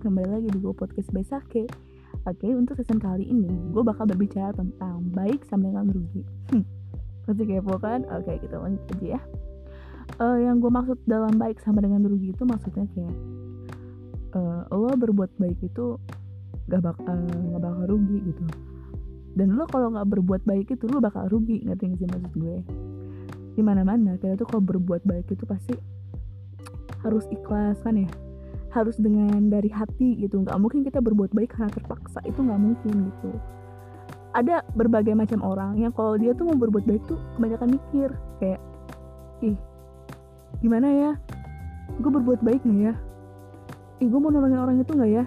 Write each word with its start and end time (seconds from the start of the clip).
kembali 0.00 0.32
lagi 0.32 0.48
di 0.48 0.58
gue 0.64 0.72
podcast 0.72 1.12
Besake 1.12 1.68
Oke, 2.24 2.48
untuk 2.48 2.72
season 2.80 2.96
kali 2.96 3.28
ini 3.28 3.52
gue 3.68 3.84
bakal 3.84 4.08
berbicara 4.08 4.48
tentang 4.56 5.04
baik 5.12 5.44
sama 5.44 5.68
dengan 5.68 5.92
rugi. 5.92 6.24
Hmm, 6.52 6.64
Pasti 7.28 7.44
kepo 7.44 7.76
kan? 7.76 8.08
Oke, 8.08 8.40
kita 8.40 8.60
lanjut 8.60 8.80
aja 8.96 9.06
ya. 9.16 9.20
Uh, 10.16 10.36
Yang 10.40 10.56
gue 10.64 10.72
maksud 10.72 10.98
dalam 11.04 11.36
baik 11.36 11.60
sama 11.60 11.84
dengan 11.84 12.00
rugi 12.04 12.32
itu 12.32 12.42
maksudnya 12.48 12.88
kayak 12.96 13.14
uh, 14.36 14.64
Lo 14.72 14.90
berbuat 14.96 15.36
baik 15.36 15.60
itu 15.64 16.00
gak, 16.68 16.80
bak 16.80 16.96
uh, 17.04 17.28
gak 17.56 17.60
bakal 17.60 17.84
rugi 17.84 18.18
gitu. 18.24 18.44
Dan 19.36 19.52
lo 19.54 19.68
kalau 19.68 19.92
gak 19.92 20.08
berbuat 20.08 20.42
baik 20.48 20.80
itu 20.80 20.88
lo 20.88 21.04
bakal 21.04 21.28
rugi 21.28 21.60
Ngerti 21.60 21.92
gak 21.92 21.98
sih 22.00 22.08
maksud 22.08 22.32
gue? 22.40 22.56
Di 23.52 23.62
mana-mana, 23.64 24.16
kita 24.16 24.40
tuh 24.40 24.48
kalau 24.48 24.64
berbuat 24.64 25.04
baik 25.04 25.28
itu 25.28 25.44
pasti 25.44 25.76
harus 27.04 27.24
ikhlas 27.32 27.80
kan 27.84 27.96
ya 27.96 28.29
harus 28.70 28.96
dengan 28.96 29.50
dari 29.50 29.68
hati 29.70 30.18
gitu. 30.22 30.42
Nggak 30.42 30.58
mungkin 30.58 30.80
kita 30.86 31.02
berbuat 31.02 31.34
baik 31.34 31.54
karena 31.54 31.70
terpaksa. 31.70 32.22
Itu 32.26 32.42
nggak 32.42 32.60
mungkin 32.60 32.94
gitu. 33.10 33.30
Ada 34.30 34.62
berbagai 34.78 35.14
macam 35.18 35.42
orang 35.42 35.74
yang 35.82 35.90
kalau 35.90 36.14
dia 36.14 36.30
tuh 36.38 36.46
mau 36.46 36.54
berbuat 36.54 36.86
baik 36.86 37.02
tuh 37.10 37.18
kebanyakan 37.34 37.74
mikir 37.74 38.14
kayak 38.38 38.60
ih 39.42 39.58
gimana 40.62 40.86
ya? 40.86 41.10
Gue 41.98 42.10
berbuat 42.14 42.40
baik 42.46 42.62
nggak 42.62 42.80
ya? 42.90 42.94
Ih 44.00 44.08
gue 44.08 44.20
mau 44.22 44.30
nolongin 44.30 44.62
orang 44.62 44.76
itu 44.78 44.94
nggak 44.94 45.12
ya? 45.12 45.24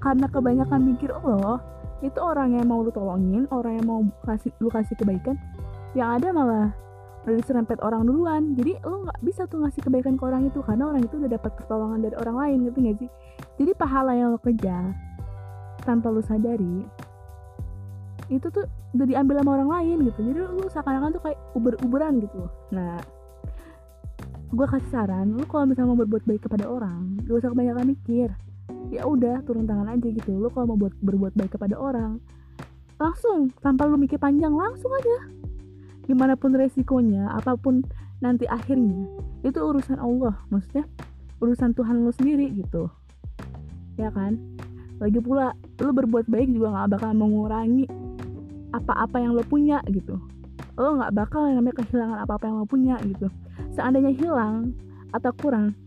Karena 0.00 0.26
kebanyakan 0.32 0.80
mikir 0.80 1.12
oh 1.12 1.60
itu 2.00 2.16
orang 2.16 2.56
yang 2.56 2.64
mau 2.64 2.80
lu 2.80 2.88
tolongin 2.88 3.44
orang 3.52 3.76
yang 3.76 3.86
mau 3.86 4.00
kasih 4.24 4.48
lu 4.64 4.72
kasih 4.72 4.96
kebaikan. 4.96 5.36
Yang 5.92 6.08
ada 6.16 6.28
malah 6.32 6.68
udah 7.24 7.36
diserempet 7.36 7.78
orang 7.84 8.08
duluan. 8.08 8.56
Jadi 8.56 8.80
lo 8.80 9.04
nggak 9.04 9.20
bisa 9.20 9.44
tuh 9.44 9.60
ngasih 9.60 9.84
kebaikan 9.84 10.16
ke 10.16 10.22
orang 10.24 10.48
itu 10.48 10.64
karena 10.64 10.88
orang 10.88 11.04
itu 11.04 11.20
udah 11.20 11.30
dapat 11.36 11.52
pertolongan 11.56 12.00
dari 12.00 12.16
orang 12.16 12.36
lain 12.36 12.58
gitu 12.68 12.78
gak 12.80 12.96
sih? 12.96 13.10
Jadi 13.60 13.70
pahala 13.76 14.12
yang 14.16 14.32
lo 14.32 14.40
kejar 14.40 14.96
tanpa 15.84 16.08
lo 16.12 16.20
sadari 16.24 16.84
itu 18.30 18.46
tuh 18.46 18.64
udah 18.94 19.06
diambil 19.06 19.42
sama 19.42 19.50
orang 19.60 19.70
lain 19.80 19.96
gitu. 20.08 20.20
Jadi 20.32 20.38
lo 20.40 20.66
seakan-akan 20.70 21.10
tuh 21.18 21.22
kayak 21.28 21.38
uber-uberan 21.52 22.14
gitu. 22.24 22.40
Nah 22.72 22.96
gue 24.50 24.66
kasih 24.66 24.90
saran 24.90 25.36
lo 25.36 25.46
kalau 25.46 25.68
misalnya 25.68 25.94
mau 25.94 26.00
berbuat 26.00 26.24
baik 26.26 26.48
kepada 26.48 26.64
orang 26.66 27.20
gak 27.28 27.36
usah 27.36 27.50
kebanyakan 27.52 27.92
mikir. 27.92 28.28
Ya 28.88 29.04
udah 29.04 29.44
turun 29.44 29.68
tangan 29.68 29.92
aja 29.92 30.08
gitu. 30.08 30.40
Lo 30.40 30.48
kalau 30.48 30.72
mau 30.72 30.88
buat 30.88 30.94
berbuat 31.04 31.36
baik 31.36 31.52
kepada 31.52 31.76
orang 31.76 32.16
langsung 33.00 33.48
tanpa 33.64 33.88
lo 33.88 33.96
mikir 33.96 34.20
panjang 34.20 34.52
langsung 34.52 34.92
aja 34.92 35.16
gimana 36.10 36.34
pun 36.34 36.50
resikonya 36.58 37.30
apa 37.30 37.54
pun 37.54 37.86
nanti 38.18 38.50
akhirnya 38.50 39.06
itu 39.46 39.58
urusan 39.62 40.02
Allah. 40.02 40.34
Maksudnya 40.50 40.90
urusan 41.38 41.70
Tuhan 41.78 42.02
lo 42.02 42.10
sendiri 42.10 42.50
gitu. 42.58 42.90
Ya 43.94 44.10
kan? 44.10 44.34
Lagi 44.98 45.22
pula 45.22 45.54
lo 45.78 45.90
berbuat 45.94 46.26
baik 46.26 46.50
juga 46.50 46.74
nggak 46.74 46.98
bakal 46.98 47.10
mengurangi 47.14 47.86
apa-apa 48.74 49.22
yang 49.22 49.38
lo 49.38 49.46
punya 49.46 49.78
gitu. 49.86 50.18
Lo 50.74 50.98
nggak 50.98 51.14
bakal 51.14 51.46
namanya 51.46 51.78
kehilangan 51.78 52.18
apa-apa 52.26 52.44
yang 52.50 52.56
lo 52.58 52.66
punya 52.66 52.98
gitu. 53.06 53.30
Seandainya 53.70 54.10
hilang 54.10 54.74
atau 55.14 55.30
kurang 55.38 55.78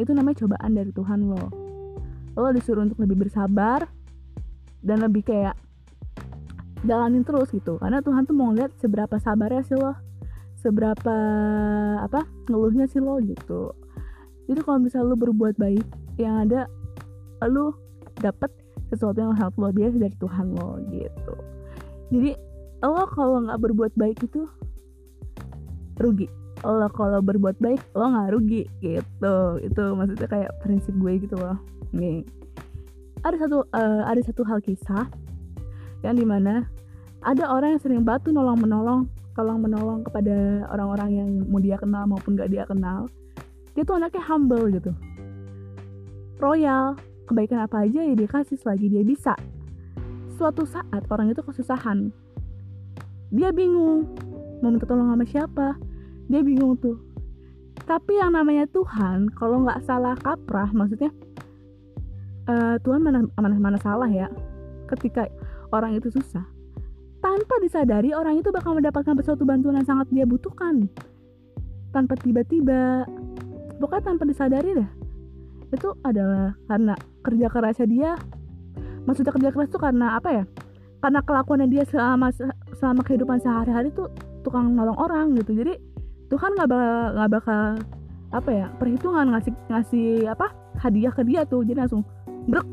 itu 0.00 0.10
namanya 0.16 0.48
cobaan 0.48 0.72
dari 0.72 0.90
Tuhan 0.96 1.28
lo. 1.28 1.44
Lo 2.40 2.48
disuruh 2.56 2.88
untuk 2.88 3.04
lebih 3.04 3.28
bersabar 3.28 3.84
dan 4.80 5.04
lebih 5.04 5.28
kayak 5.28 5.58
jalanin 6.86 7.26
terus 7.26 7.50
gitu. 7.50 7.80
Karena 7.80 7.98
Tuhan 8.04 8.26
tuh 8.28 8.36
mau 8.36 8.50
lihat 8.54 8.74
seberapa 8.78 9.18
sabarnya 9.18 9.62
sih 9.66 9.78
lo 9.78 9.94
seberapa 10.58 11.16
apa 12.02 12.26
ngeluhnya 12.50 12.90
sih 12.90 12.98
lo 12.98 13.22
gitu. 13.22 13.72
Jadi 14.50 14.60
kalau 14.64 14.78
misalnya 14.82 15.14
lo 15.14 15.16
berbuat 15.16 15.54
baik 15.54 15.86
yang 16.18 16.48
ada 16.48 16.66
lo 17.46 17.78
dapet 18.18 18.50
sesuatu 18.90 19.22
yang 19.22 19.36
sangat 19.38 19.54
luar 19.60 19.72
biasa 19.76 19.96
dari 20.00 20.16
Tuhan 20.18 20.46
lo 20.58 20.82
gitu. 20.90 21.34
Jadi 22.10 22.30
lo 22.82 23.04
kalau 23.14 23.38
nggak 23.46 23.60
berbuat 23.62 23.92
baik 23.94 24.18
itu 24.26 24.50
rugi. 26.02 26.26
Lo 26.66 26.90
kalau 26.90 27.22
berbuat 27.22 27.62
baik 27.62 27.78
lo 27.94 28.10
nggak 28.10 28.30
rugi 28.34 28.62
gitu. 28.82 29.36
Itu 29.62 29.82
maksudnya 29.94 30.26
kayak 30.26 30.50
prinsip 30.64 30.94
gue 30.98 31.22
gitu 31.22 31.38
loh. 31.38 31.58
Nih. 31.94 32.26
Ada 33.22 33.46
satu 33.46 33.66
uh, 33.74 34.02
ada 34.06 34.22
satu 34.22 34.42
hal 34.46 34.58
kisah 34.62 35.06
yang 36.06 36.14
di 36.14 36.26
mana 36.26 36.66
ada 37.22 37.50
orang 37.50 37.76
yang 37.76 37.82
sering 37.82 38.02
batu 38.06 38.30
nolong 38.30 38.58
menolong 38.62 39.10
tolong 39.38 39.62
menolong 39.62 40.02
kepada 40.02 40.66
orang-orang 40.74 41.10
yang 41.14 41.30
mau 41.46 41.62
dia 41.62 41.78
kenal 41.78 42.10
maupun 42.10 42.34
gak 42.34 42.50
dia 42.50 42.66
kenal. 42.66 43.06
Dia 43.78 43.86
tuh 43.86 43.94
anaknya 43.94 44.26
humble 44.26 44.66
gitu. 44.74 44.90
Royal 46.42 46.98
kebaikan 47.30 47.62
apa 47.62 47.86
aja 47.86 48.02
ya 48.02 48.18
dia 48.18 48.26
kasih 48.26 48.58
selagi 48.58 48.90
dia 48.90 49.06
bisa. 49.06 49.38
Suatu 50.34 50.66
saat 50.66 51.06
orang 51.06 51.30
itu 51.30 51.38
kesusahan. 51.46 52.10
Dia 53.30 53.54
bingung 53.54 54.10
mau 54.58 54.74
minta 54.74 54.90
tolong 54.90 55.06
sama 55.06 55.22
siapa. 55.22 55.78
Dia 56.26 56.42
bingung 56.42 56.74
tuh. 56.82 56.98
Tapi 57.86 58.18
yang 58.18 58.34
namanya 58.34 58.66
Tuhan 58.74 59.30
kalau 59.38 59.62
nggak 59.62 59.86
salah 59.86 60.18
kaprah 60.18 60.74
maksudnya 60.74 61.14
uh, 62.50 62.74
Tuhan 62.82 63.06
mana 63.06 63.22
mana 63.38 63.54
mana 63.54 63.78
salah 63.78 64.10
ya? 64.10 64.26
Ketika 64.90 65.30
orang 65.70 65.94
itu 65.94 66.10
susah 66.10 66.57
tanpa 67.18 67.54
disadari 67.58 68.14
orang 68.14 68.38
itu 68.38 68.50
bakal 68.54 68.78
mendapatkan 68.78 69.14
suatu 69.22 69.42
bantuan 69.42 69.82
yang 69.82 69.88
sangat 69.88 70.06
dia 70.14 70.24
butuhkan. 70.24 70.86
Tanpa 71.90 72.14
tiba-tiba 72.20 73.06
pokoknya 73.82 74.04
tanpa 74.14 74.24
disadari 74.28 74.70
deh. 74.78 74.90
Itu 75.74 75.98
adalah 76.06 76.54
karena 76.70 76.94
kerja 77.22 77.46
kerasnya 77.50 77.86
dia 77.88 78.10
maksudnya 79.04 79.32
kerja 79.32 79.50
keras 79.52 79.68
itu 79.72 79.80
karena 79.80 80.20
apa 80.20 80.30
ya? 80.30 80.44
Karena 80.98 81.20
kelakuannya 81.22 81.68
dia 81.70 81.84
selama 81.86 82.30
selama 82.78 83.02
kehidupan 83.06 83.38
sehari-hari 83.42 83.94
tuh 83.94 84.10
tukang 84.42 84.74
nolong 84.74 84.98
orang 84.98 85.34
gitu. 85.38 85.54
Jadi 85.54 85.74
Tuhan 86.28 86.54
nggak 86.54 86.68
bakal 86.68 87.02
nggak 87.16 87.30
bakal 87.32 87.62
apa 88.28 88.50
ya 88.52 88.66
perhitungan 88.76 89.32
ngasih 89.32 89.52
ngasih 89.72 90.08
apa 90.28 90.52
hadiah 90.78 91.12
ke 91.14 91.22
dia 91.24 91.42
tuh. 91.48 91.64
Jadi 91.64 91.78
langsung 91.78 92.02
brek 92.46 92.66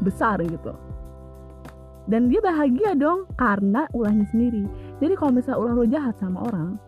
besar 0.00 0.40
gitu 0.44 0.85
dan 2.06 2.30
dia 2.30 2.38
bahagia 2.38 2.94
dong 2.94 3.26
karena 3.34 3.86
ulahnya 3.94 4.26
sendiri. 4.30 4.66
Jadi 5.02 5.14
kalau 5.18 5.32
misalnya 5.34 5.58
ulah 5.58 5.74
lo 5.74 5.84
jahat 5.86 6.14
sama 6.18 6.38
orang 6.46 6.78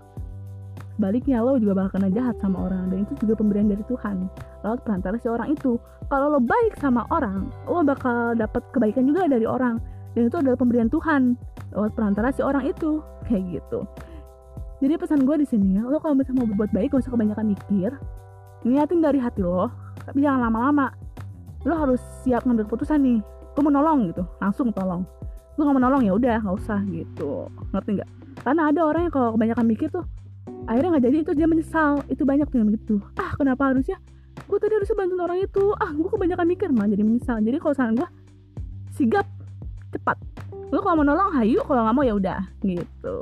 baliknya 0.98 1.38
lo 1.40 1.56
juga 1.56 1.78
bakal 1.78 1.98
kena 1.98 2.10
jahat 2.12 2.36
sama 2.42 2.66
orang. 2.68 2.90
Dan 2.90 3.06
itu 3.06 3.14
juga 3.24 3.38
pemberian 3.38 3.70
dari 3.70 3.82
Tuhan. 3.86 4.26
Lewat 4.66 4.82
perantara 4.82 5.16
si 5.16 5.30
orang 5.30 5.54
itu. 5.54 5.78
Kalau 6.10 6.26
lo 6.28 6.40
baik 6.42 6.76
sama 6.82 7.06
orang 7.14 7.48
lo 7.64 7.80
bakal 7.86 8.34
dapat 8.34 8.62
kebaikan 8.74 9.06
juga 9.06 9.30
dari 9.30 9.46
orang. 9.46 9.78
Dan 10.12 10.28
itu 10.28 10.36
adalah 10.36 10.58
pemberian 10.58 10.90
Tuhan 10.90 11.38
lewat 11.72 11.94
perantara 11.94 12.34
si 12.34 12.42
orang 12.42 12.66
itu. 12.66 13.00
Kayak 13.24 13.62
gitu. 13.62 13.86
Jadi 14.78 14.94
pesan 14.94 15.26
gue 15.26 15.42
di 15.42 15.46
sini 15.46 15.78
lo 15.82 15.98
kalau 15.98 16.14
misalnya 16.14 16.46
mau 16.46 16.48
berbuat 16.54 16.70
baik 16.70 16.94
gak 16.94 17.02
usah 17.06 17.14
kebanyakan 17.14 17.46
mikir. 17.54 17.90
Niatin 18.66 19.00
dari 19.00 19.22
hati 19.22 19.40
lo 19.40 19.70
tapi 20.02 20.22
jangan 20.22 20.50
lama-lama. 20.50 20.90
Lo 21.66 21.74
harus 21.74 22.02
siap 22.22 22.46
ngambil 22.46 22.66
keputusan 22.66 23.02
nih 23.02 23.18
gue 23.58 23.62
mau 23.66 23.74
nolong? 23.74 24.14
gitu. 24.14 24.22
Langsung 24.38 24.70
tolong. 24.70 25.02
Lu 25.58 25.66
nggak 25.66 25.74
mau 25.74 25.82
nolong? 25.82 26.02
Ya 26.06 26.14
udah 26.14 26.38
nggak 26.38 26.56
usah 26.62 26.78
gitu. 26.86 27.50
Ngerti 27.74 27.98
nggak? 27.98 28.10
Karena 28.46 28.70
ada 28.70 28.80
orang 28.86 29.10
yang 29.10 29.14
kalau 29.18 29.34
kebanyakan 29.34 29.66
mikir 29.66 29.90
tuh 29.90 30.06
akhirnya 30.70 30.94
nggak 30.94 31.04
jadi 31.10 31.16
itu 31.26 31.32
dia 31.34 31.46
menyesal. 31.50 32.06
Itu 32.06 32.22
banyak 32.22 32.46
tuh 32.46 32.62
yang 32.62 32.70
begitu. 32.70 33.02
Ah 33.18 33.34
kenapa 33.34 33.74
harusnya? 33.74 33.98
Gue 34.46 34.62
tadi 34.62 34.78
harusnya 34.78 34.94
bantu 34.94 35.14
orang 35.18 35.42
itu. 35.42 35.64
Ah 35.82 35.90
gue 35.90 36.06
kebanyakan 36.06 36.46
mikir 36.46 36.70
malah 36.70 36.94
jadi 36.94 37.02
menyesal. 37.02 37.42
Jadi 37.42 37.56
kalau 37.58 37.74
saran 37.74 37.98
gue 37.98 38.08
sigap 38.94 39.26
cepat. 39.90 40.14
Lu 40.70 40.78
kalau 40.78 41.02
mau 41.02 41.06
nolong 41.10 41.34
hayu. 41.34 41.58
Kalau 41.66 41.82
nggak 41.82 41.96
mau 41.98 42.04
ya 42.06 42.14
udah 42.14 42.40
gitu. 42.62 43.18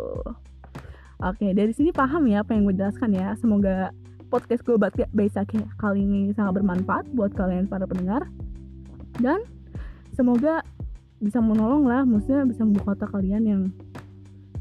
Oke 1.16 1.56
dari 1.56 1.72
sini 1.72 1.96
paham 1.96 2.28
ya 2.28 2.44
apa 2.44 2.52
yang 2.52 2.68
gue 2.68 2.76
jelaskan 2.76 3.16
ya. 3.16 3.32
Semoga 3.40 3.88
podcast 4.28 4.60
gue 4.68 4.76
buat 4.76 4.92
bisa 5.16 5.48
kali 5.80 6.04
ini 6.04 6.36
sangat 6.36 6.60
bermanfaat 6.60 7.08
buat 7.16 7.32
kalian 7.32 7.64
para 7.72 7.88
pendengar. 7.88 8.28
Dan 9.16 9.55
semoga 10.16 10.64
bisa 11.20 11.40
menolong 11.40 11.84
lah 11.84 12.02
maksudnya 12.08 12.48
bisa 12.48 12.64
membuka 12.64 12.96
otak 12.96 13.12
kalian 13.12 13.44
yang 13.44 13.62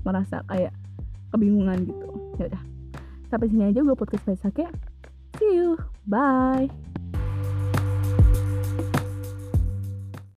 merasa 0.03 0.43
kayak 0.51 0.75
kebingungan 1.31 1.87
gitu. 1.87 2.07
Ya 2.37 2.45
udah 2.51 2.63
sampai 3.31 3.47
sini 3.49 3.71
aja 3.71 3.79
gue 3.81 3.95
podcast 3.97 4.27
ya 4.27 4.69
see 5.39 5.51
you. 5.57 5.79
Bye 6.05 6.69